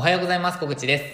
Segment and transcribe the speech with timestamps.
[0.00, 0.58] おはようございます。
[0.58, 1.04] 小口です。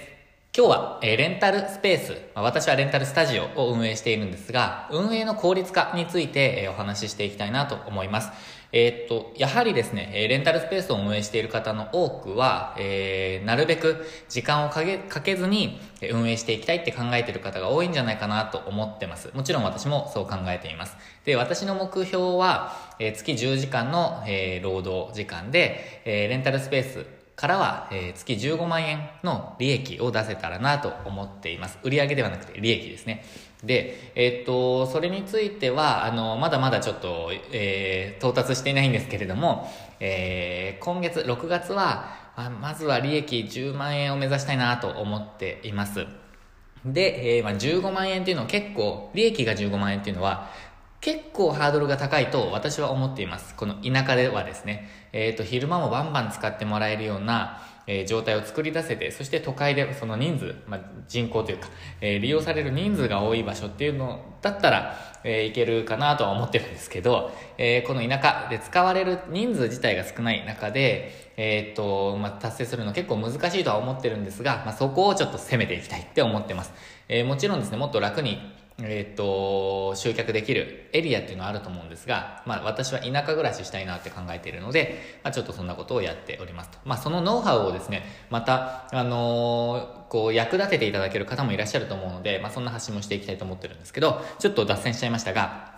[0.56, 8.30] 今日は、えーレンタルスペース、まあ私はレンタルスタジオを運営しているんですが、運営の効率化について、えーお話ししていきたいなと思います。
[8.71, 15.80] えーっと、やはりですね、えレンタルスペースを運営している方の多くは、えーなるべく時間をかけかけずに
[16.12, 19.32] 運営していきたいって考えている方が多いんじゃないかなと思ってます。
[19.34, 20.96] もちろん私もそう考えています。
[21.25, 31.79] で、私の目標は、えー月10時間の、え労働時間で、えレンタルスペースからは、えー月15万円の利益を出せたらなと思っています。
[31.82, 33.24] 売上ではなくて利益ですね。
[33.62, 42.26] で、えーっと、それについては、あの、まだまだちょっと、えー到達していないんですけれども、えー今月、6月は、
[42.60, 46.06] まずは利益10万円を目指したいなと思っています。
[46.87, 50.50] で、えーまあ、15万円っていうのは結構、利益が15万円っていうのは、
[51.06, 53.55] 結構ハードルが高いと私は思っています。
[53.55, 61.68] この田舎ではですね、えっ、と、昼間もバンバン使ってもらえるような、えー状態を作り出せて、そして都会でその人数、まあ、人口というか、
[62.01, 76.73] えー利用される人数が多い場所っていうのだったら、えーいけるかなとは思ってるんですけど、えーこの田舎で使われる人数自体が少ない中で、えっ、と、まあ、達成するの結構難しいとは思ってるんですが、まあ、そこをちょっと攻めていきたいって思ってます。
[77.09, 86.79] えーもちろんですね、もっと楽にえっ、と、集客できるエリアっていうのはあると思うんですが、まあ私は田舎暮らししたいなって考えているので、まあちょっとそんなことをやっておりますと。
[86.85, 95.75] まあそのノウハウをですね、また、あのーこう役立てていただける方もいらっしゃると思うので、まあそんな発信もしていきたいと思ってるんですけど、ちょっと脱線しちゃいましたが、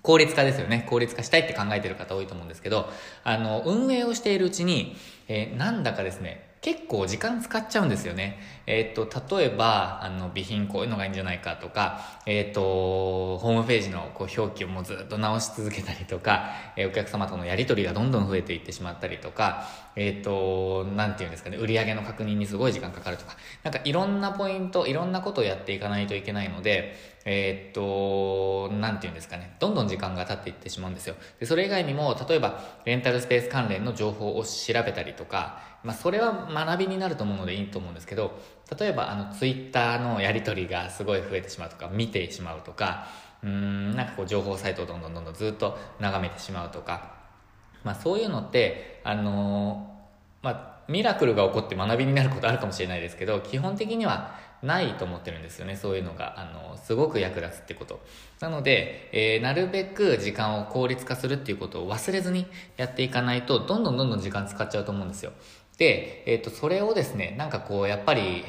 [0.00, 0.86] 効率化ですよね。
[0.88, 2.88] 効率化したいって考えてる方多いと思うんですけど、
[3.24, 4.96] あの、運営をしているうちに、
[5.28, 8.40] えーなんだかですね、結構時間使っちゃうんですよね。
[8.66, 26.94] えーっと、例えば、あの、備品こういうのがいいんじゃないかとか、えーっと、ホームページのこう表記をもうずっと直し続けたりとか、えーお客様とのやり取りがどんどん増えていってしまったりとか、えっと、なんていうんですかね、売上の確認にすごい時間かかるとか、なんかいろんなポイント、いろんなことをやっていかないといけないので、
[27.24, 31.16] えーっと、なんていうんですかね、どんどん時間が経っていってしまうんですよ。
[31.40, 38.38] で、それ以外にも、例えば、レンタルスペース関連の情報を調べたりとか、まあ、それは学びになると思うのでいいと思うんですけど、
[38.78, 43.06] 例えば、あの、ツイッターのやり取りがすごい増えてしまうとか、見てしまうとか、
[43.42, 47.14] うーん、なんかこう、情報サイトをどんどんどんどんずっと眺めてしまうとか、
[47.84, 55.76] まあ、そういうのって、あのーまあ、ミラクルが起こって学びになることあるかもしれないですけど、基本的にはないと思ってるんですよね。
[55.76, 58.00] そういうのが、あのすごく役立つってこと。
[58.40, 62.46] なので、えーなるべく時間を効率化するっていうことを忘れずに
[62.76, 65.32] やっていかないと、どんどんどんどん時間使っちゃうと思うんですよ。
[65.78, 68.44] で、えっ、と、それをですね、なんかこう、やっぱり、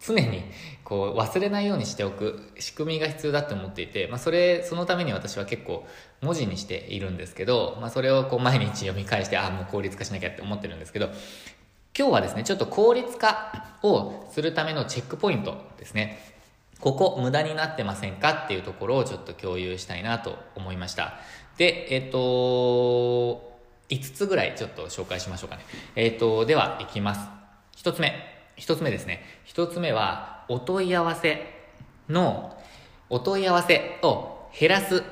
[0.00, 0.44] 常に
[0.84, 5.86] こう忘れないようにしておく仕組みが必要だって思っていて、まあ、それそのために私は結構
[6.22, 11.10] 文字にしているんですけど、まあ、それをこう毎日読み返してああもう効率化しなきゃって思ってるんですけど
[11.96, 16.18] 今日はですねちょっと効率化をするためのチェックポイントですね。
[16.80, 21.14] ここ無駄になってませんかっていうところをちょっと共有したいなと思いました。
[21.56, 22.18] でえっ、と
[23.88, 25.62] 5つぐらいちょっと紹介しましょうかね。
[25.96, 27.28] えっ、とではいきます。
[27.76, 28.12] 1つ目。
[28.56, 29.22] 一つ目ですね。
[29.44, 31.46] 一つ目は、お問い合わせ
[32.08, 32.60] の、
[33.08, 35.02] お問い合わせを減らす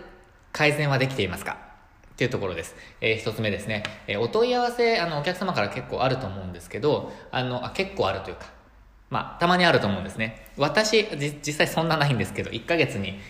[0.53, 1.66] 改善はできていますか？
[2.17, 2.75] っていうところです。
[3.03, 3.83] えー一つ目ですね。
[4.07, 8.47] えーお問い合わせ、あの、お客様から結構あると思うんですけど、あの、あ結構あるというか、
[9.11, 10.51] まあ、たまにあると思うんですね。
[10.57, 13.21] 私、じ実際そんなないんですけど、1ヶ月に、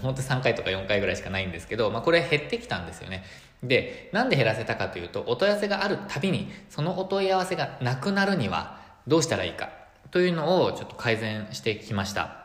[0.00, 3.24] 本当3回とか4回ぐらいしかないんですけど、まあ、これ減ってきたんですよね。
[3.64, 9.70] で、なんで減らせたかというと、お問い合わせがあるたびに、そのお問い合わせがなくなるには、どうしたらいいか、
[10.12, 12.44] というのをちょっと改善してきました。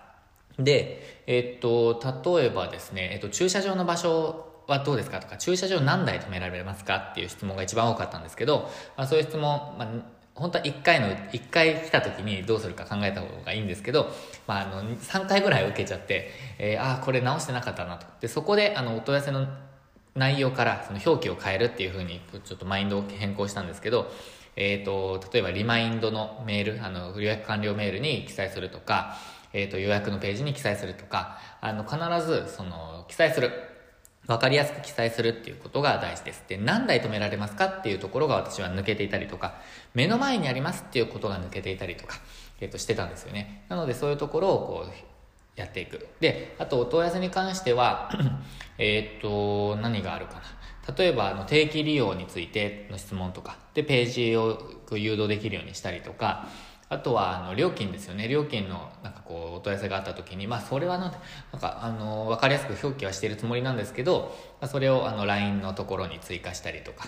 [0.59, 9.87] で、えっと、例えばですね、えっと、駐車場の場所はどうですかとか、駐車場何台止められますかっていう質問が一番多かったんですけど、まあ、そういう質問、まあ、
[10.35, 14.11] 本当は1回の、1回来た時にどうするか考えた方がいいんですけど、
[14.47, 18.05] まあ、あの、3回ぐらい受けちゃって、えーああ、これ直してなかったなと。
[18.19, 19.47] で、そこで、あの、お問い合わせの
[20.15, 24.11] 内容からその表記を変えるっていうふうにちょっとマインドを変更したんですけど、
[24.55, 29.17] えっ、と、例えばリマインドのメール、あの、予約完了メールに記載するとか、
[29.51, 33.51] えっ、と、予約のページに記載するとか、あの、必ず、その、記載する。
[34.27, 36.43] わかりやすく記載するっていうことが大事です。
[36.47, 39.55] で、何台止められますかっていうところが私は抜けていたりとか、
[39.93, 42.17] 目の前にありますっていうことが抜けていたりとか、
[42.59, 43.65] えっ、と、してたんですよね。
[43.69, 44.91] なので、そういうところをこう、
[45.55, 46.07] やっていく。
[46.19, 48.09] で、あと、お問い合わせに関しては、
[48.77, 50.41] えっと、何があるかな。
[50.95, 54.59] 例えば、あの、定期利用についての質問とか、で、ページを
[54.91, 56.47] 誘導できるようにしたりとか、
[56.87, 58.27] あとは、あの、料金ですよね。
[58.27, 67.07] 料金の、なんかこう、お問い合わせがあった時に、まあ、それはなん、なんか、あの、わかりやすく表記はしているつもりなんですけど、まあ、それを、あの、LINE のところに追加したりとか、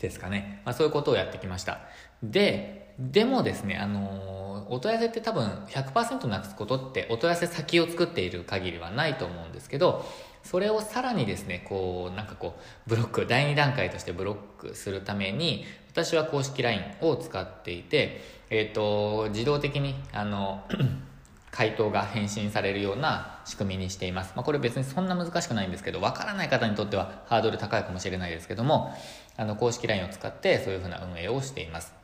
[0.00, 0.62] ですかね。
[0.64, 1.80] まあ、そういうことをやってきました。
[2.22, 10.04] で、でもですね、あのお問い合わせって多分100%なくすことってお問い合わせ先を作っている限りはないと思うんですけど、
[10.42, 18.20] それをさらにですね、こう、なんかこう、ブロック、第2段階としてブロックするために、私は公式 LINE を使っていて、
[18.50, 20.64] えっ、ー、と、自動的に、あの、
[21.50, 24.32] 回答が返信されるような仕組みにしています。
[24.36, 28.94] まあ、これ別にそんな難しくないんですけど、わからない方にとってはハードル高いかもしれないですけども、
[29.36, 31.99] あの、公式 LINE を使ってそういうふうな運営をしています。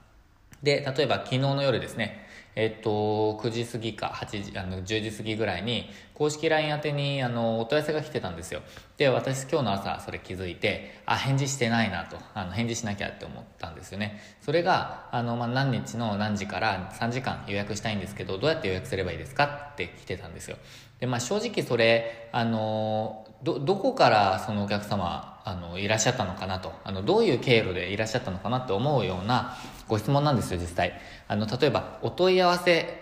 [0.66, 2.26] で、例えば昨日の夜ですね、
[2.56, 8.62] えっと、9時過ぎか8時、あの、10時過ぎぐらいに、公式 LINE 宛てに、あの、お問い合わせが来てたんですよ。
[8.96, 14.20] で、私今日の朝それ気づいて、あ、返事してないなと、あの、返事しなきゃって思ったんですよね。
[14.40, 20.56] それが、あの、まあ、何日の何時から3時間予約したいんですけど、どうやって予約すればいいですかって来てたんですよ。
[20.98, 29.56] で、まあ、正直それ、あの、ど、どこからそのお客様、あの、いらっしゃったのかなと、あの、どういう経路でいらっしゃったのかなって思うような
[29.86, 31.00] ご質問なんですよ、実際。
[31.28, 33.00] あの、例えば、お問い合わせ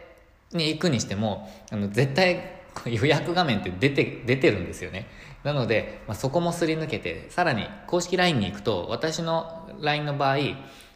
[0.52, 5.06] に行くにしても、あの、絶対予約画面って出て、出てるんですよね。
[5.42, 10.36] なので、まあ、そこもすり抜けて、さらに公式 LINE に行くと、私の LINE の場合、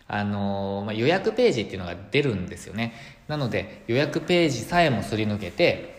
[0.07, 2.93] あの、まあ、予約ページっていうのが出るんですよね。
[3.27, 5.99] なので、予約ページさえもすり抜けて、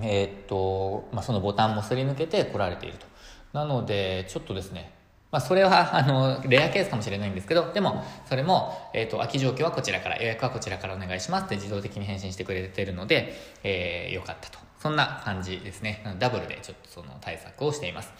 [0.00, 3.07] えー、っと、まあ、そのボタンもすり抜けて来られていると。
[3.52, 4.92] なので、ちょっとですね、
[5.30, 14.58] まあ、それは、あの、レアケースかもしれないんですけど、でも、それも、えっ、ー、と、空き状況はこちらから、予約はこちらからお願いしますって自動的に返信してくれてるので、えー、よかったと。
[14.78, 16.02] そんな感じですね。
[16.18, 18.12] ダブルでちょっとその対策をしています。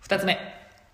[0.00, 0.38] 二つ目。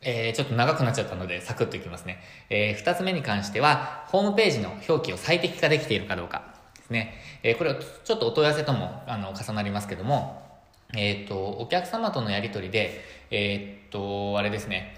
[0.02, 2.20] えー、ちょっと長くなっちゃったので、サクッといきますね。
[2.48, 7.14] えー、二つ目に関しては、ホームページの表記を最適化できているかどうかですね。
[7.42, 10.45] えー、これはちょっとお問い合わせとも、あの、重なりますけども、
[10.94, 13.00] えっ、と、お客様とのやりとりで、
[13.30, 14.96] えっ、と、あれですね。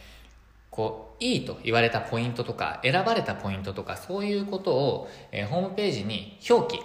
[0.70, 6.82] こう、いいと言われたポイントとか、選ばれたポイントとか、そういうことを、えー、ホームページに表記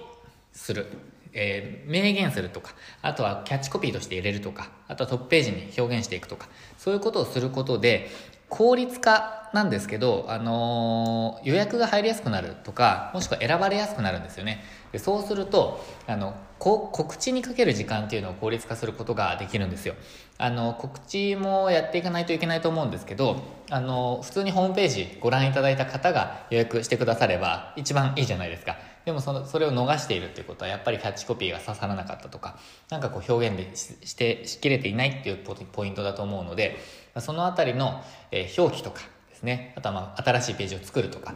[0.52, 0.88] する。
[1.36, 6.48] えー、明言するとか、あとはキャッチコピーとして入れるとか、あとはトップページに表現していくとか、
[6.78, 8.10] そういうことをすることで、
[8.54, 14.64] 効率化なんですけど、あのー、予約が入りやすくなるとか、もしくは選ばれやすくなるんですよね。
[14.92, 19.96] でそうすると、あの、告知にかける時間っていうのを効率化することができるんですよ。
[20.38, 23.38] あの、告知もやっていかないといけないと思うんですけど、
[23.72, 28.78] あの、普通にホームページご覧いただいた方が予約してくだされば一番いいじゃないですか。
[29.04, 32.58] でもその、それを逃しているっていうことは、やっぱりキャッチコピーが刺さらなかったとか、
[32.90, 36.78] なんかこう表現でして、しきれていないっていうポイントだと思うので、
[37.22, 41.36] そのあたりの、え、表記とかですね、あとはまあ、新しいページを作るとか、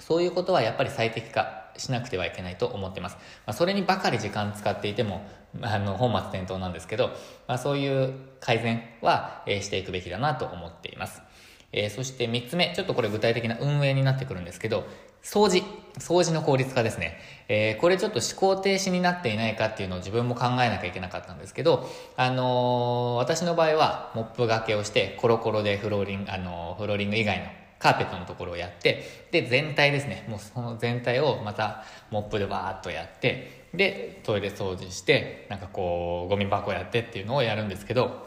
[0.00, 3.16] そういうことはやっぱり最適化しなくてはいけないと思ってます。
[3.46, 5.26] まあ、それにばかり時間使っていても、
[5.62, 7.08] あの、本末転倒なんですけど、
[7.46, 11.22] まあ、そういう改善は、え、していくべきだなと思っています。
[11.72, 14.86] えー、そして3つ目、ちょっとこれ具体的な運営になってくるんですけど、
[15.22, 15.62] 掃除。
[15.98, 17.18] 掃除の効率化ですね。
[17.48, 27.46] えー、これちょっと思考停止になっていないかっていうのを自分も考えなきゃいけなかったんですけど、あのー、私の場合はモップがけをして、コロコロでフローリング、あのー、フローリング以外の
[27.78, 30.26] カーペットのところをやって、で、全体ですね。
[30.28, 38.26] もうその全体をまたモップでバーっとやって、で、トイレ掃除して、なんかこう、ゴミ箱やってっていうのをやるんですけど、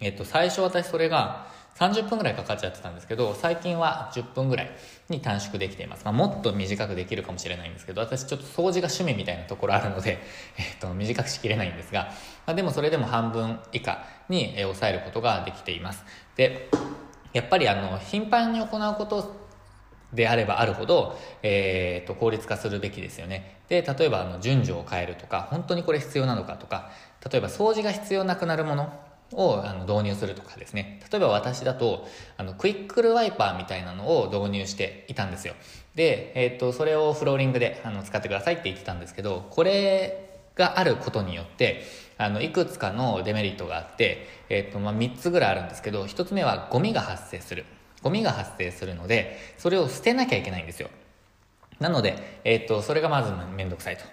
[0.00, 1.48] えっと、最初私それが、
[1.78, 4.70] 30分ぐらいかかっちゃってたんですけど、最近は10分ぐらい
[5.08, 6.04] に短縮できています。
[6.04, 10.18] まあ、もっと短くできるかもしれないんですけど、私ちょっと掃除が趣味みたいなところあるので、
[10.58, 12.10] えっと、短くしきれないんですが、
[12.46, 16.04] まあ、でもそれでも半分以下に抑えることができています。
[16.34, 16.68] で、
[17.32, 19.36] やっぱりあの、頻繁に行うこと
[20.12, 23.60] であればあるほど、えー、と、効率化するべきですよね。
[23.68, 26.90] で、例えばあの、順序を変えるとか、本当にこれ必要なのかとか、
[27.30, 28.92] 例えば掃除が必要なくなるもの
[29.32, 31.00] をあの導入するとかですね。
[31.10, 32.06] 例えば私だと、
[32.36, 35.54] あの、クイックルワイパーみたいなのを導入していたんですよ。
[35.94, 41.82] で、えっ、ー、と、それをフローリングであの使ってくださいって言ってたんですけど、これがあることによって、
[42.16, 47.64] あの、いくつかのデメリットがあって、えっ、ー、と、まあ、3つぐらいあるんですけど、1つ目はゴミが発生する。
[48.02, 50.88] ゴミが発生するので、それを捨てなきゃいけないんですよ。
[51.80, 54.04] なので、えっ、ー、と、それがまずめんどくさいと。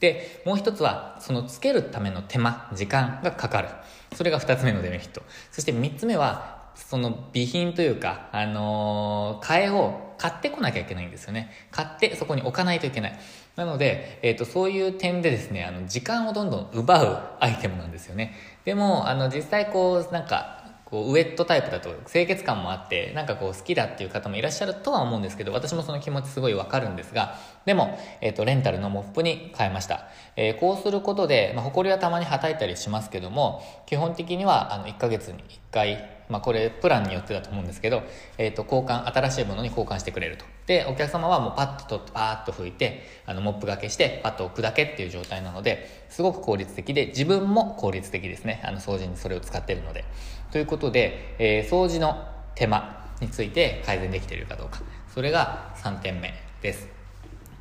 [0.00, 3.68] で、もう一つは、そのつけるための手間、時間がかかる。
[4.14, 5.22] それが二つ目のデメリット。
[5.52, 11.50] そして三つ目は、その備品というか、あの、替えを買ってこなきゃいけないんですよね。
[11.70, 13.18] 買ってそこに置かないといけない。
[13.56, 18.34] なので、えっ、ー、と、そういう点でですね、あの、時間をどんどん奪うアイテムなんですよね。
[18.64, 20.59] でも、あの、実際こう、なんか、
[20.90, 38.04] こうウエットタイプだと清潔感もあってなんかこう好きだっていう方もいらっしゃるとは思うんですけど私もその気持ちすごいわかるんですがでも、えっ、ー、とレンタルのモップに変えました、えー、こうすることで、まあ、埃はたまにはたいたりしますけども基本的にはあの1ヶ月に1回まあ、これプランによってだと思うんですけど、
[38.38, 40.44] えっ、ー、と、交換、新しいものに交換してくれると。
[40.66, 48.62] で、お客様はもうパッと取って、パーッと拭いて、あの、モップがけして、パッと置くだけっていう状態なので、すごく効率的で、自分も効率的ですね。
[48.64, 50.04] あの、掃除にそれを使ってるので。
[50.50, 54.80] ということで、えー、掃除の手間について改善できているかどうか。
[55.14, 56.88] それが3点目です。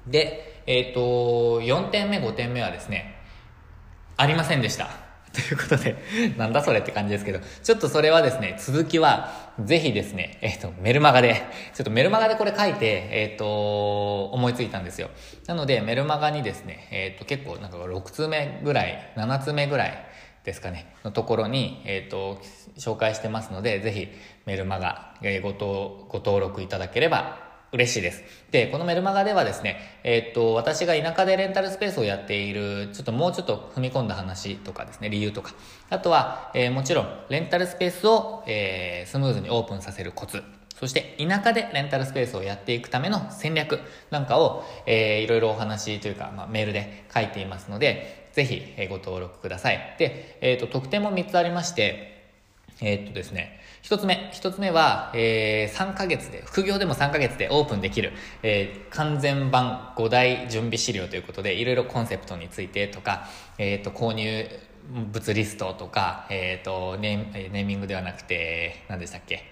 [0.08, 3.15] で、えっ、ー、と、4点目、5点目はですね、
[4.17, 4.89] ありませんでした。
[5.31, 5.96] ということで、
[6.38, 9.31] なんだそれって感じですけど、ちょっとそれはですね、続きは、
[9.63, 11.43] ぜひですね、えっ、と、メルマガで、
[11.75, 15.12] ちょっとメルマガでこれ書いて、えっ、と、思いついたんですよ。
[15.46, 20.03] なので、メルマガにですね、えっ、と、結構なんか6通目ぐらい、7通目ぐらい
[20.43, 22.39] ですかね、のところに、えっ、と、
[22.77, 24.08] 紹介してますので、ぜひ
[24.46, 28.24] メルマガ、ごご登録いただければ嬉しいです。
[28.51, 35.53] で、このメルマガではですね、えー、っと、私が田舎でレンタルスペースをやっている、ちょっともうちょっと踏み込んだ話とかですね、理由とか。
[35.89, 40.41] あとは、えー、もちろん、レンタルスペースを、えー、スムーズにオープンさせるコツ。
[40.79, 43.79] そして、田舎でレンタルスペースをやっていくための戦略
[44.10, 49.96] なんかを、えー、いろいろお話というか、まあ、メールで書いていますので、ぜひ、ご登録ください。
[50.00, 52.31] で、えっ、ー、と、特典も3つありまして、
[52.79, 63.25] えー、っとですね、一つ目、一つ目は、えー、3ヶ月で、副業でも3ヶ月でオープンできる、えー、完全版5大準備資料ということで、いろいろコンセプトについてとか、
[63.58, 64.48] えー、っと、購入
[65.12, 67.17] 物リストとか、えっとネ、
[67.51, 69.43] ネーミングではなくて、何でしたっけ、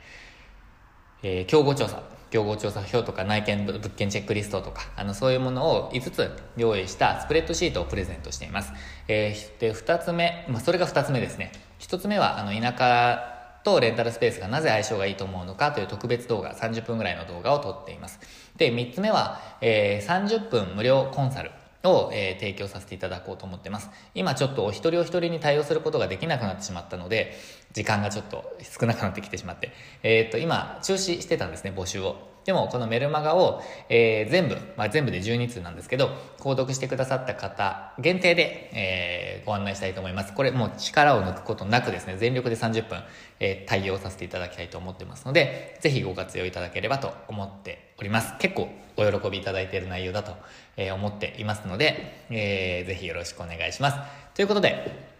[1.23, 8.73] えー、競合調査、競合調査票とか内見物件チェックリストとか、あの、そういうものを5つ用意したスプレッドシートをプレゼントしています。
[9.07, 11.51] えー、で、2つ目、まあ、それが2つ目ですね。
[11.79, 18.19] 1つ目は、あの、田舎とレンタルスペースがなぜ相性がいいと思うのかという特別動画、30分ぐらいの動画を撮っています。
[18.55, 21.51] で、3つ目は、えー、30分無料コンサル。
[21.89, 23.89] を、えー、提供させていただこうと思ってます。
[24.15, 27.33] 今ちょっとお一人お一人に対応することができなくなってしまったので、
[27.73, 29.71] 時間がちょっと少なくなってきてしまって、
[30.03, 32.36] えー、っと、今、中止してたんですね、募集を。
[32.47, 40.33] でも、このメルマガを、えー、全部、まあ、全部で12通なんですけど、購読してくださった方限定で、えー、ご案内したいと思います。
[40.33, 43.03] これもう力を抜くことなくですね、全力で30分、
[43.41, 48.33] えー、対応させていただきたいと思ってますので、ぜひご活用いただければと思っております。
[48.39, 50.31] 結構お喜びいただいている内容だと、
[50.77, 53.97] え、思っていますので、えー、ぜひよろしくお願いします。
[54.35, 55.16] ということで、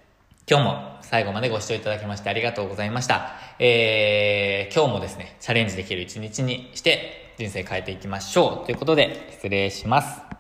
[0.50, 3.34] 今日も最後までご視聴いただきましてありがとうございました。
[3.60, 8.66] えー、今日もですね、チャレンジできる一日にして人生変えていきましょう。
[8.66, 10.37] ということで、失礼します。